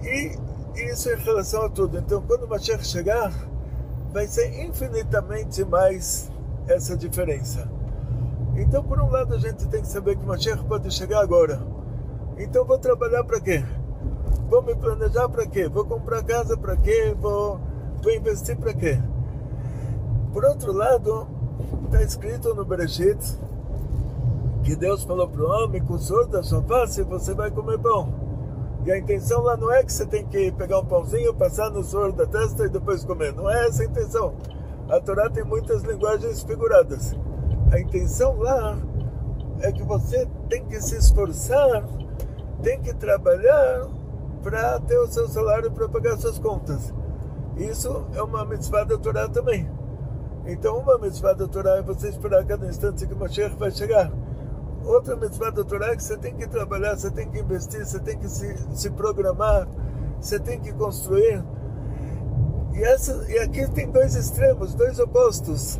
E 0.02 0.38
isso 0.76 1.10
em 1.10 1.16
relação 1.16 1.66
a 1.66 1.70
tudo. 1.70 1.98
Então, 1.98 2.22
quando 2.22 2.44
o 2.44 2.50
Mashiach 2.50 2.86
chegar, 2.86 3.32
vai 4.12 4.28
ser 4.28 4.66
infinitamente 4.66 5.64
mais 5.64 6.32
essa 6.68 6.98
diferença. 6.98 7.70
Então, 8.56 8.84
por 8.84 9.00
um 9.00 9.10
lado, 9.10 9.34
a 9.34 9.40
gente 9.40 9.68
tem 9.68 9.82
que 9.82 9.88
saber 9.88 10.16
que 10.16 10.24
o 10.24 10.28
Mashiach 10.28 10.64
pode 10.66 10.92
chegar 10.92 11.22
agora. 11.22 11.62
Então, 12.38 12.66
vou 12.66 12.78
trabalhar 12.78 13.24
para 13.24 13.40
quê? 13.40 13.64
Vou 14.54 14.62
me 14.62 14.76
planejar 14.76 15.28
para 15.30 15.48
quê? 15.48 15.68
Vou 15.68 15.84
comprar 15.84 16.24
casa 16.24 16.56
para 16.56 16.78
quê? 16.78 17.16
Vou, 17.20 17.60
vou 18.04 18.14
investir 18.14 18.56
para 18.56 18.72
quê? 18.72 19.02
Por 20.32 20.46
outro 20.46 20.72
lado, 20.72 21.28
está 21.86 22.04
escrito 22.04 22.54
no 22.54 22.64
Bereshit 22.64 23.18
que 24.64 24.76
Deus 24.76 25.06
falou 25.06 25.28
para 25.28 25.42
o 25.42 25.50
homem, 25.50 25.84
com 25.84 25.96
o 25.96 25.98
soro 25.98 26.28
da 26.28 26.44
sua 26.44 26.62
face 26.62 27.02
você 27.02 27.34
vai 27.34 27.50
comer 27.50 27.80
pão. 27.80 28.14
E 28.86 28.92
a 28.92 28.98
intenção 29.00 29.42
lá 29.42 29.58
não 29.58 29.72
é 29.72 29.84
que 29.84 29.92
você 29.92 30.06
tem 30.06 30.24
que 30.24 30.52
pegar 30.52 30.82
um 30.82 30.86
pãozinho, 30.86 31.34
passar 31.34 31.72
no 31.72 31.84
soro 31.84 32.14
da 32.14 32.28
testa 32.28 32.66
e 32.66 32.70
depois 32.70 33.04
comer. 33.04 33.34
Não 33.34 33.50
é 33.50 33.66
essa 33.66 33.82
a 33.82 33.86
intenção. 33.88 34.36
A 34.88 35.00
Torá 35.00 35.32
tem 35.32 35.44
muitas 35.44 35.82
linguagens 35.82 36.44
figuradas. 36.44 37.16
A 37.72 37.80
intenção 37.80 38.38
lá 38.38 38.78
é 39.62 39.72
que 39.72 39.82
você 39.82 40.28
tem 40.48 40.64
que 40.66 40.80
se 40.80 40.96
esforçar, 40.96 41.84
tem 42.62 42.80
que 42.80 42.94
trabalhar 42.94 44.03
para 44.44 44.80
ter 44.82 45.00
o 45.00 45.08
seu 45.08 45.28
salário 45.28 45.72
para 45.72 45.88
pagar 45.88 46.18
suas 46.18 46.38
contas. 46.38 46.94
Isso 47.56 48.06
é 48.14 48.22
uma 48.22 48.46
mitzvah 48.46 48.84
da 48.84 48.98
Torá 48.98 49.30
também. 49.30 49.70
Então, 50.46 50.78
uma 50.78 50.98
mitzvah 50.98 51.34
da 51.34 51.48
Torá 51.48 51.78
é 51.78 51.82
você 51.82 52.10
esperar 52.10 52.42
a 52.42 52.46
cada 52.46 52.68
instante 52.68 53.08
que 53.08 53.14
o 53.14 53.18
Mashiach 53.18 53.56
vai 53.56 53.72
chegar. 53.72 54.12
Outra 54.84 55.16
mitzvah 55.16 55.50
da 55.50 55.64
Torá 55.64 55.94
é 55.94 55.96
que 55.96 56.04
você 56.04 56.18
tem 56.18 56.36
que 56.36 56.46
trabalhar, 56.46 56.98
você 56.98 57.10
tem 57.10 57.30
que 57.30 57.40
investir, 57.40 57.86
você 57.86 58.00
tem 58.00 58.18
que 58.18 58.28
se, 58.28 58.54
se 58.76 58.90
programar, 58.90 59.66
você 60.20 60.38
tem 60.38 60.60
que 60.60 60.74
construir. 60.74 61.42
E, 62.74 62.84
essa, 62.84 63.24
e 63.30 63.40
aqui 63.40 63.66
tem 63.72 63.90
dois 63.90 64.16
extremos, 64.16 64.74
dois 64.74 65.00
opostos. 65.00 65.80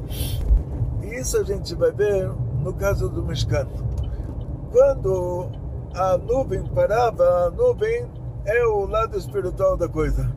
E 1.02 1.16
isso 1.16 1.38
a 1.38 1.44
gente 1.44 1.76
vai 1.76 1.92
ver 1.92 2.30
no 2.62 2.74
caso 2.74 3.10
do 3.10 3.22
Mishkan. 3.24 3.68
Quando 4.72 5.50
a 5.94 6.18
nuvem 6.18 6.64
parava, 6.68 7.48
a 7.48 7.52
nuvem 7.52 8.08
é 8.46 8.66
o 8.66 8.86
lado 8.86 9.18
espiritual 9.18 9.78
da 9.78 9.88
coisa. 9.88 10.30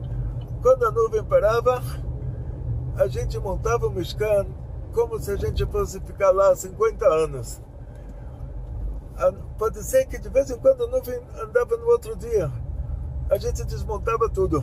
Quando 0.62 0.84
a 0.84 0.90
nuvem 0.90 1.24
parava, 1.24 1.82
a 2.96 3.06
gente 3.06 3.38
montava 3.38 3.86
o 3.86 3.90
Mishkan 3.90 4.46
como 4.92 5.18
se 5.20 5.30
a 5.30 5.36
gente 5.36 5.64
fosse 5.66 6.00
ficar 6.00 6.30
lá 6.30 6.54
50 6.54 7.06
anos. 7.06 7.60
Pode 9.58 9.82
ser 9.82 10.06
que 10.06 10.18
de 10.18 10.28
vez 10.28 10.50
em 10.50 10.58
quando 10.58 10.84
a 10.84 10.86
nuvem 10.88 11.20
andava 11.42 11.76
no 11.76 11.86
outro 11.86 12.16
dia. 12.16 12.50
A 13.30 13.38
gente 13.38 13.64
desmontava 13.64 14.28
tudo. 14.28 14.62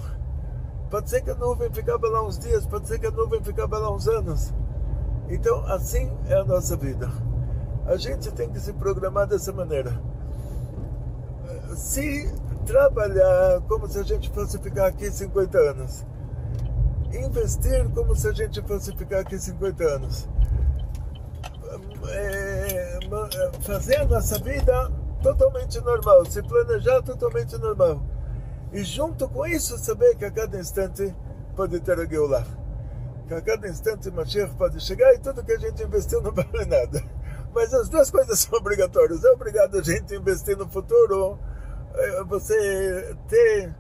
Pode 0.90 1.10
ser 1.10 1.22
que 1.22 1.32
a 1.32 1.36
nuvem 1.36 1.72
ficava 1.72 2.08
lá 2.08 2.24
uns 2.24 2.38
dias, 2.38 2.66
pode 2.66 2.88
ser 2.88 3.00
que 3.00 3.08
a 3.08 3.12
nuvem 3.12 3.44
ficava 3.44 3.78
lá 3.80 3.92
uns 3.92 4.08
anos. 4.08 4.54
Então, 5.28 5.66
assim 5.66 6.12
é 6.28 6.36
a 6.36 6.44
nossa 6.44 6.76
vida. 6.78 7.10
A 7.86 7.98
gente 7.98 8.32
tem 8.32 8.50
que 8.50 8.60
se 8.60 8.74
programar 8.74 9.28
dessa 9.28 9.52
maneira. 9.52 10.00
Se 11.76 12.32
trabalhar 12.66 13.62
como 13.68 13.88
se 13.88 14.00
a 14.00 14.04
gente 14.04 14.30
fosse 14.30 14.58
ficar 14.58 14.88
aqui 14.88 15.10
50 15.10 15.58
anos, 15.58 16.06
investir 17.14 17.90
como 17.94 18.16
se 18.16 18.28
a 18.28 18.34
gente 18.34 18.62
fosse 18.62 18.96
ficar 18.96 19.20
aqui 19.20 19.38
50 19.38 19.84
anos, 19.84 20.28
é, 22.10 23.00
fazer 23.62 23.98
a 23.98 24.06
nossa 24.06 24.40
vida 24.40 24.92
totalmente 25.22 25.80
normal, 25.82 26.26
se 26.26 26.42
planejar 26.44 27.02
totalmente 27.02 27.58
normal. 27.58 28.02
E 28.74 28.84
junto 28.84 29.30
com 29.30 29.46
isso, 29.46 29.78
saber 29.78 30.16
que 30.16 30.26
a 30.26 30.32
cada 30.32 30.60
instante 30.60 31.16
pode 31.56 31.80
ter 31.80 32.00
a 32.00 32.06
Geulah. 32.06 32.46
Que 33.28 33.36
a 33.36 33.42
cada 33.42 33.68
instante 33.70 34.12
Mashiach 34.12 34.54
pode 34.56 34.82
chegar 34.82 35.14
e 35.14 35.20
tudo 35.20 35.44
que 35.44 35.54
a 35.54 35.60
gente 35.60 35.84
investiu 35.84 36.22
não 36.22 36.32
vale 36.34 36.66
nada. 36.66 37.02
Mas 37.54 37.74
as 37.74 37.88
duas 37.88 38.10
coisas 38.10 38.40
são 38.40 38.58
obrigatórias. 38.58 39.24
É 39.24 39.30
obrigado 39.30 39.78
a 39.78 39.82
gente 39.84 40.16
investir 40.16 40.58
no 40.58 40.68
futuro, 40.68 41.38
você 42.28 43.16
ter, 43.28 43.76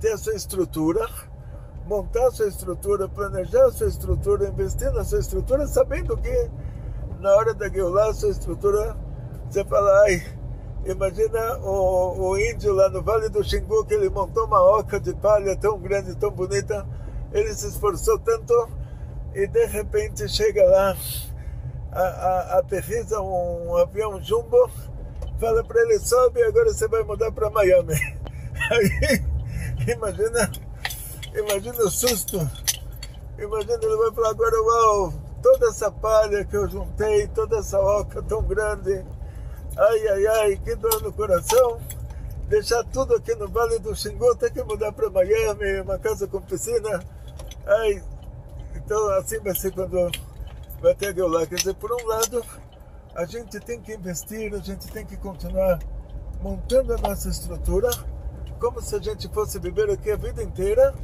ter 0.00 0.12
a 0.12 0.18
sua 0.18 0.34
estrutura, 0.34 1.08
montar 1.86 2.26
a 2.26 2.30
sua 2.30 2.48
estrutura, 2.48 3.08
planejar 3.08 3.66
a 3.66 3.72
sua 3.72 3.88
estrutura, 3.88 4.48
investir 4.48 4.90
na 4.92 5.04
sua 5.04 5.20
estrutura, 5.20 5.66
sabendo 5.66 6.16
que 6.16 6.50
na 7.20 7.34
hora 7.34 7.54
da 7.54 7.68
guiar 7.68 8.08
a 8.08 8.14
sua 8.14 8.30
estrutura, 8.30 8.96
você 9.48 9.64
fala, 9.64 9.90
ai, 10.02 10.22
imagina 10.84 11.58
o, 11.58 12.30
o 12.30 12.38
índio 12.38 12.72
lá 12.72 12.88
no 12.88 13.02
Vale 13.02 13.28
do 13.28 13.42
Xingu, 13.42 13.84
que 13.84 13.94
ele 13.94 14.08
montou 14.08 14.44
uma 14.44 14.62
oca 14.62 15.00
de 15.00 15.14
palha 15.14 15.56
tão 15.56 15.78
grande, 15.78 16.14
tão 16.16 16.30
bonita, 16.30 16.86
ele 17.32 17.54
se 17.54 17.68
esforçou 17.68 18.18
tanto 18.18 18.68
e 19.34 19.46
de 19.46 19.66
repente 19.66 20.28
chega 20.28 20.64
lá 20.64 20.96
a, 21.92 22.00
a, 22.00 22.58
aterriza 22.58 23.20
um 23.20 23.76
avião 23.76 24.20
jumbo, 24.20 24.70
fala 25.38 25.62
para 25.64 25.82
ele, 25.82 25.98
sobe, 25.98 26.42
agora 26.42 26.72
você 26.72 26.88
vai 26.88 27.02
mudar 27.02 27.30
para 27.32 27.50
Miami. 27.50 27.94
Aí, 28.70 29.22
imagina, 29.92 30.52
imagina 31.34 31.84
o 31.84 31.90
susto. 31.90 32.38
Imagina, 33.38 33.78
ele 33.82 33.96
vai 33.96 34.12
falar 34.12 34.30
agora, 34.30 34.62
uau, 34.62 35.12
toda 35.42 35.68
essa 35.68 35.90
palha 35.90 36.44
que 36.44 36.56
eu 36.56 36.68
juntei, 36.68 37.28
toda 37.28 37.58
essa 37.58 37.78
oca 37.78 38.22
tão 38.22 38.42
grande, 38.42 39.04
ai, 39.76 40.08
ai, 40.08 40.26
ai, 40.26 40.56
que 40.56 40.74
dor 40.74 41.02
no 41.02 41.12
coração. 41.12 41.80
Deixar 42.48 42.84
tudo 42.84 43.16
aqui 43.16 43.34
no 43.34 43.48
Vale 43.48 43.78
do 43.80 43.94
Xingu, 43.94 44.34
ter 44.36 44.52
que 44.52 44.62
mudar 44.62 44.92
para 44.92 45.10
Miami, 45.10 45.80
uma 45.80 45.98
casa 45.98 46.28
com 46.28 46.40
piscina. 46.40 47.02
Ai, 47.66 48.02
então 48.74 49.08
assim 49.18 49.40
vai 49.40 49.54
ser 49.54 49.72
quando 49.72 50.10
vai 50.80 50.94
ter 50.94 51.14
Geulah. 51.14 51.46
Quer 51.46 51.56
dizer, 51.56 51.74
por 51.74 51.90
um 51.92 52.06
lado, 52.06 52.44
a 53.16 53.24
gente 53.24 53.58
tem 53.60 53.80
que 53.80 53.94
investir, 53.94 54.54
a 54.54 54.58
gente 54.58 54.88
tem 54.88 55.04
que 55.04 55.16
continuar 55.16 55.78
montando 56.42 56.92
a 56.92 56.98
nossa 56.98 57.30
estrutura, 57.30 57.88
como 58.60 58.82
se 58.82 58.94
a 58.94 59.00
gente 59.00 59.26
fosse 59.28 59.58
viver 59.58 59.90
aqui 59.90 60.10
a 60.10 60.16
vida 60.16 60.42
inteira, 60.42 60.94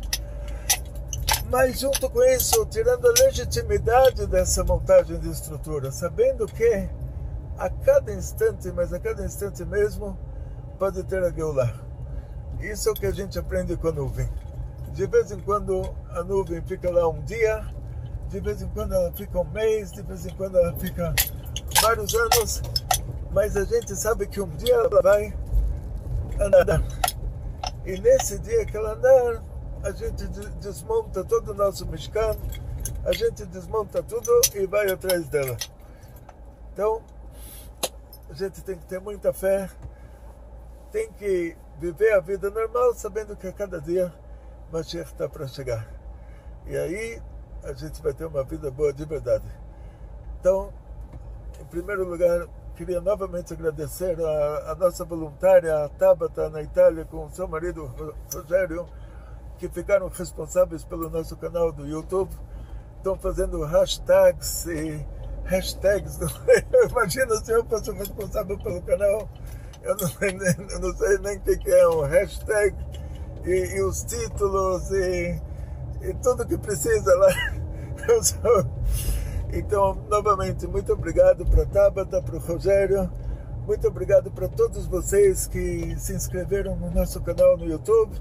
mas 1.48 1.80
junto 1.80 2.10
com 2.10 2.22
isso, 2.24 2.66
tirando 2.66 3.06
a 3.06 3.12
legitimidade 3.24 4.26
dessa 4.26 4.62
montagem 4.62 5.18
de 5.18 5.30
estrutura, 5.30 5.90
sabendo 5.90 6.46
que 6.46 6.86
a 7.58 7.70
cada 7.70 8.12
instante, 8.12 8.70
mas 8.72 8.92
a 8.92 9.00
cada 9.00 9.24
instante 9.24 9.64
mesmo, 9.64 10.18
pode 10.78 11.02
ter 11.04 11.22
a 11.22 11.30
Geulah. 11.30 11.72
Isso 12.60 12.90
é 12.90 12.92
o 12.92 12.94
que 12.94 13.06
a 13.06 13.10
gente 13.10 13.38
aprende 13.38 13.74
com 13.76 13.88
a 13.88 13.92
nuvem. 13.92 14.28
De 14.92 15.06
vez 15.06 15.30
em 15.30 15.40
quando 15.40 15.94
a 16.10 16.22
nuvem 16.22 16.60
fica 16.60 16.90
lá 16.90 17.08
um 17.08 17.22
dia, 17.22 17.64
de 18.28 18.38
vez 18.38 18.60
em 18.60 18.68
quando 18.68 18.92
ela 18.94 19.10
fica 19.12 19.38
um 19.38 19.44
mês, 19.44 19.92
de 19.92 20.02
vez 20.02 20.26
em 20.26 20.34
quando 20.34 20.58
ela 20.58 20.74
fica 20.74 21.14
vários 21.82 22.14
anos, 22.14 22.62
mas 23.32 23.56
a 23.56 23.64
gente 23.64 23.96
sabe 23.96 24.28
que 24.28 24.40
um 24.40 24.48
dia 24.50 24.74
ela 24.74 25.02
vai 25.02 25.36
andar. 26.40 26.80
E 27.84 27.98
nesse 27.98 28.38
dia 28.38 28.64
que 28.64 28.76
ela 28.76 28.92
andar, 28.92 29.42
a 29.82 29.90
gente 29.90 30.24
desmonta 30.60 31.24
todo 31.24 31.50
o 31.50 31.54
nosso 31.54 31.84
Mishkan, 31.86 32.36
a 33.04 33.12
gente 33.12 33.44
desmonta 33.46 34.00
tudo 34.00 34.30
e 34.54 34.64
vai 34.64 34.92
atrás 34.92 35.28
dela. 35.28 35.56
Então, 36.72 37.02
a 38.30 38.34
gente 38.34 38.62
tem 38.62 38.78
que 38.78 38.86
ter 38.86 39.00
muita 39.00 39.32
fé, 39.32 39.68
tem 40.92 41.10
que 41.12 41.56
viver 41.80 42.12
a 42.12 42.20
vida 42.20 42.48
normal, 42.48 42.94
sabendo 42.94 43.34
que 43.34 43.48
a 43.48 43.52
cada 43.52 43.80
dia 43.80 44.14
Mashiach 44.70 45.10
está 45.10 45.28
para 45.28 45.48
chegar. 45.48 45.84
E 46.64 46.76
aí 46.76 47.20
a 47.64 47.72
gente 47.72 48.00
vai 48.00 48.14
ter 48.14 48.24
uma 48.24 48.44
vida 48.44 48.70
boa 48.70 48.92
de 48.92 49.04
verdade. 49.04 49.44
Então, 50.38 50.72
em 51.62 51.66
primeiro 51.66 52.04
lugar, 52.08 52.46
queria 52.76 53.00
novamente 53.00 53.52
agradecer 53.52 54.18
a, 54.20 54.72
a 54.72 54.74
nossa 54.74 55.04
voluntária, 55.04 55.84
a 55.84 55.88
Tabata, 55.88 56.50
na 56.50 56.62
Itália, 56.62 57.04
com 57.04 57.26
o 57.26 57.30
seu 57.30 57.46
marido 57.48 57.90
Rogério, 58.32 58.86
que 59.58 59.68
ficaram 59.68 60.08
responsáveis 60.08 60.84
pelo 60.84 61.08
nosso 61.08 61.36
canal 61.36 61.72
do 61.72 61.86
YouTube. 61.86 62.30
Estão 62.98 63.16
fazendo 63.16 63.64
hashtags 63.64 64.66
e 64.66 65.06
hashtags. 65.44 66.18
Imagina 66.90 67.36
se 67.36 67.52
eu 67.52 67.64
fosse 67.64 67.90
responsável 67.92 68.58
pelo 68.58 68.82
canal, 68.82 69.28
eu 69.82 69.96
não, 69.96 70.08
eu 70.70 70.80
não 70.80 70.96
sei 70.96 71.18
nem 71.18 71.36
o 71.36 71.40
que 71.40 71.70
é 71.70 71.88
um 71.88 72.02
hashtag 72.02 72.76
e, 73.44 73.76
e 73.76 73.82
os 73.82 74.04
títulos 74.04 74.90
e 74.90 75.40
e 76.02 76.14
tudo 76.14 76.46
que 76.46 76.58
precisa 76.58 77.14
lá. 77.16 77.28
Então, 79.52 79.94
novamente, 80.08 80.66
muito 80.66 80.94
obrigado 80.94 81.44
para 81.44 81.64
a 81.64 81.66
Tabata, 81.66 82.22
para 82.22 82.36
o 82.36 82.38
Rogério, 82.38 83.12
muito 83.66 83.86
obrigado 83.86 84.30
para 84.30 84.48
todos 84.48 84.86
vocês 84.86 85.46
que 85.46 85.94
se 85.98 86.14
inscreveram 86.14 86.74
no 86.74 86.90
nosso 86.90 87.20
canal 87.20 87.58
no 87.58 87.66
YouTube. 87.66 88.16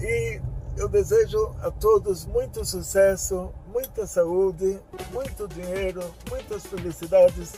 E 0.00 0.40
eu 0.76 0.88
desejo 0.88 1.54
a 1.60 1.70
todos 1.72 2.24
muito 2.24 2.64
sucesso, 2.64 3.52
muita 3.66 4.06
saúde, 4.06 4.78
muito 5.12 5.48
dinheiro, 5.48 6.00
muitas 6.30 6.64
felicidades, 6.66 7.54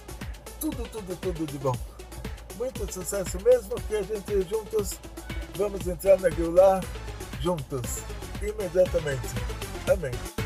tudo, 0.58 0.88
tudo, 0.88 1.16
tudo 1.16 1.46
de 1.46 1.58
bom. 1.58 1.76
Muito 2.56 2.90
sucesso 2.92 3.38
mesmo 3.44 3.74
que 3.88 3.96
a 3.96 4.02
gente 4.02 4.40
juntos 4.48 4.98
vamos 5.56 5.86
entrar 5.86 6.18
na 6.18 6.30
Guilá 6.30 6.80
juntos 7.40 8.02
imediatamente. 8.42 9.28
Amém. 9.86 10.43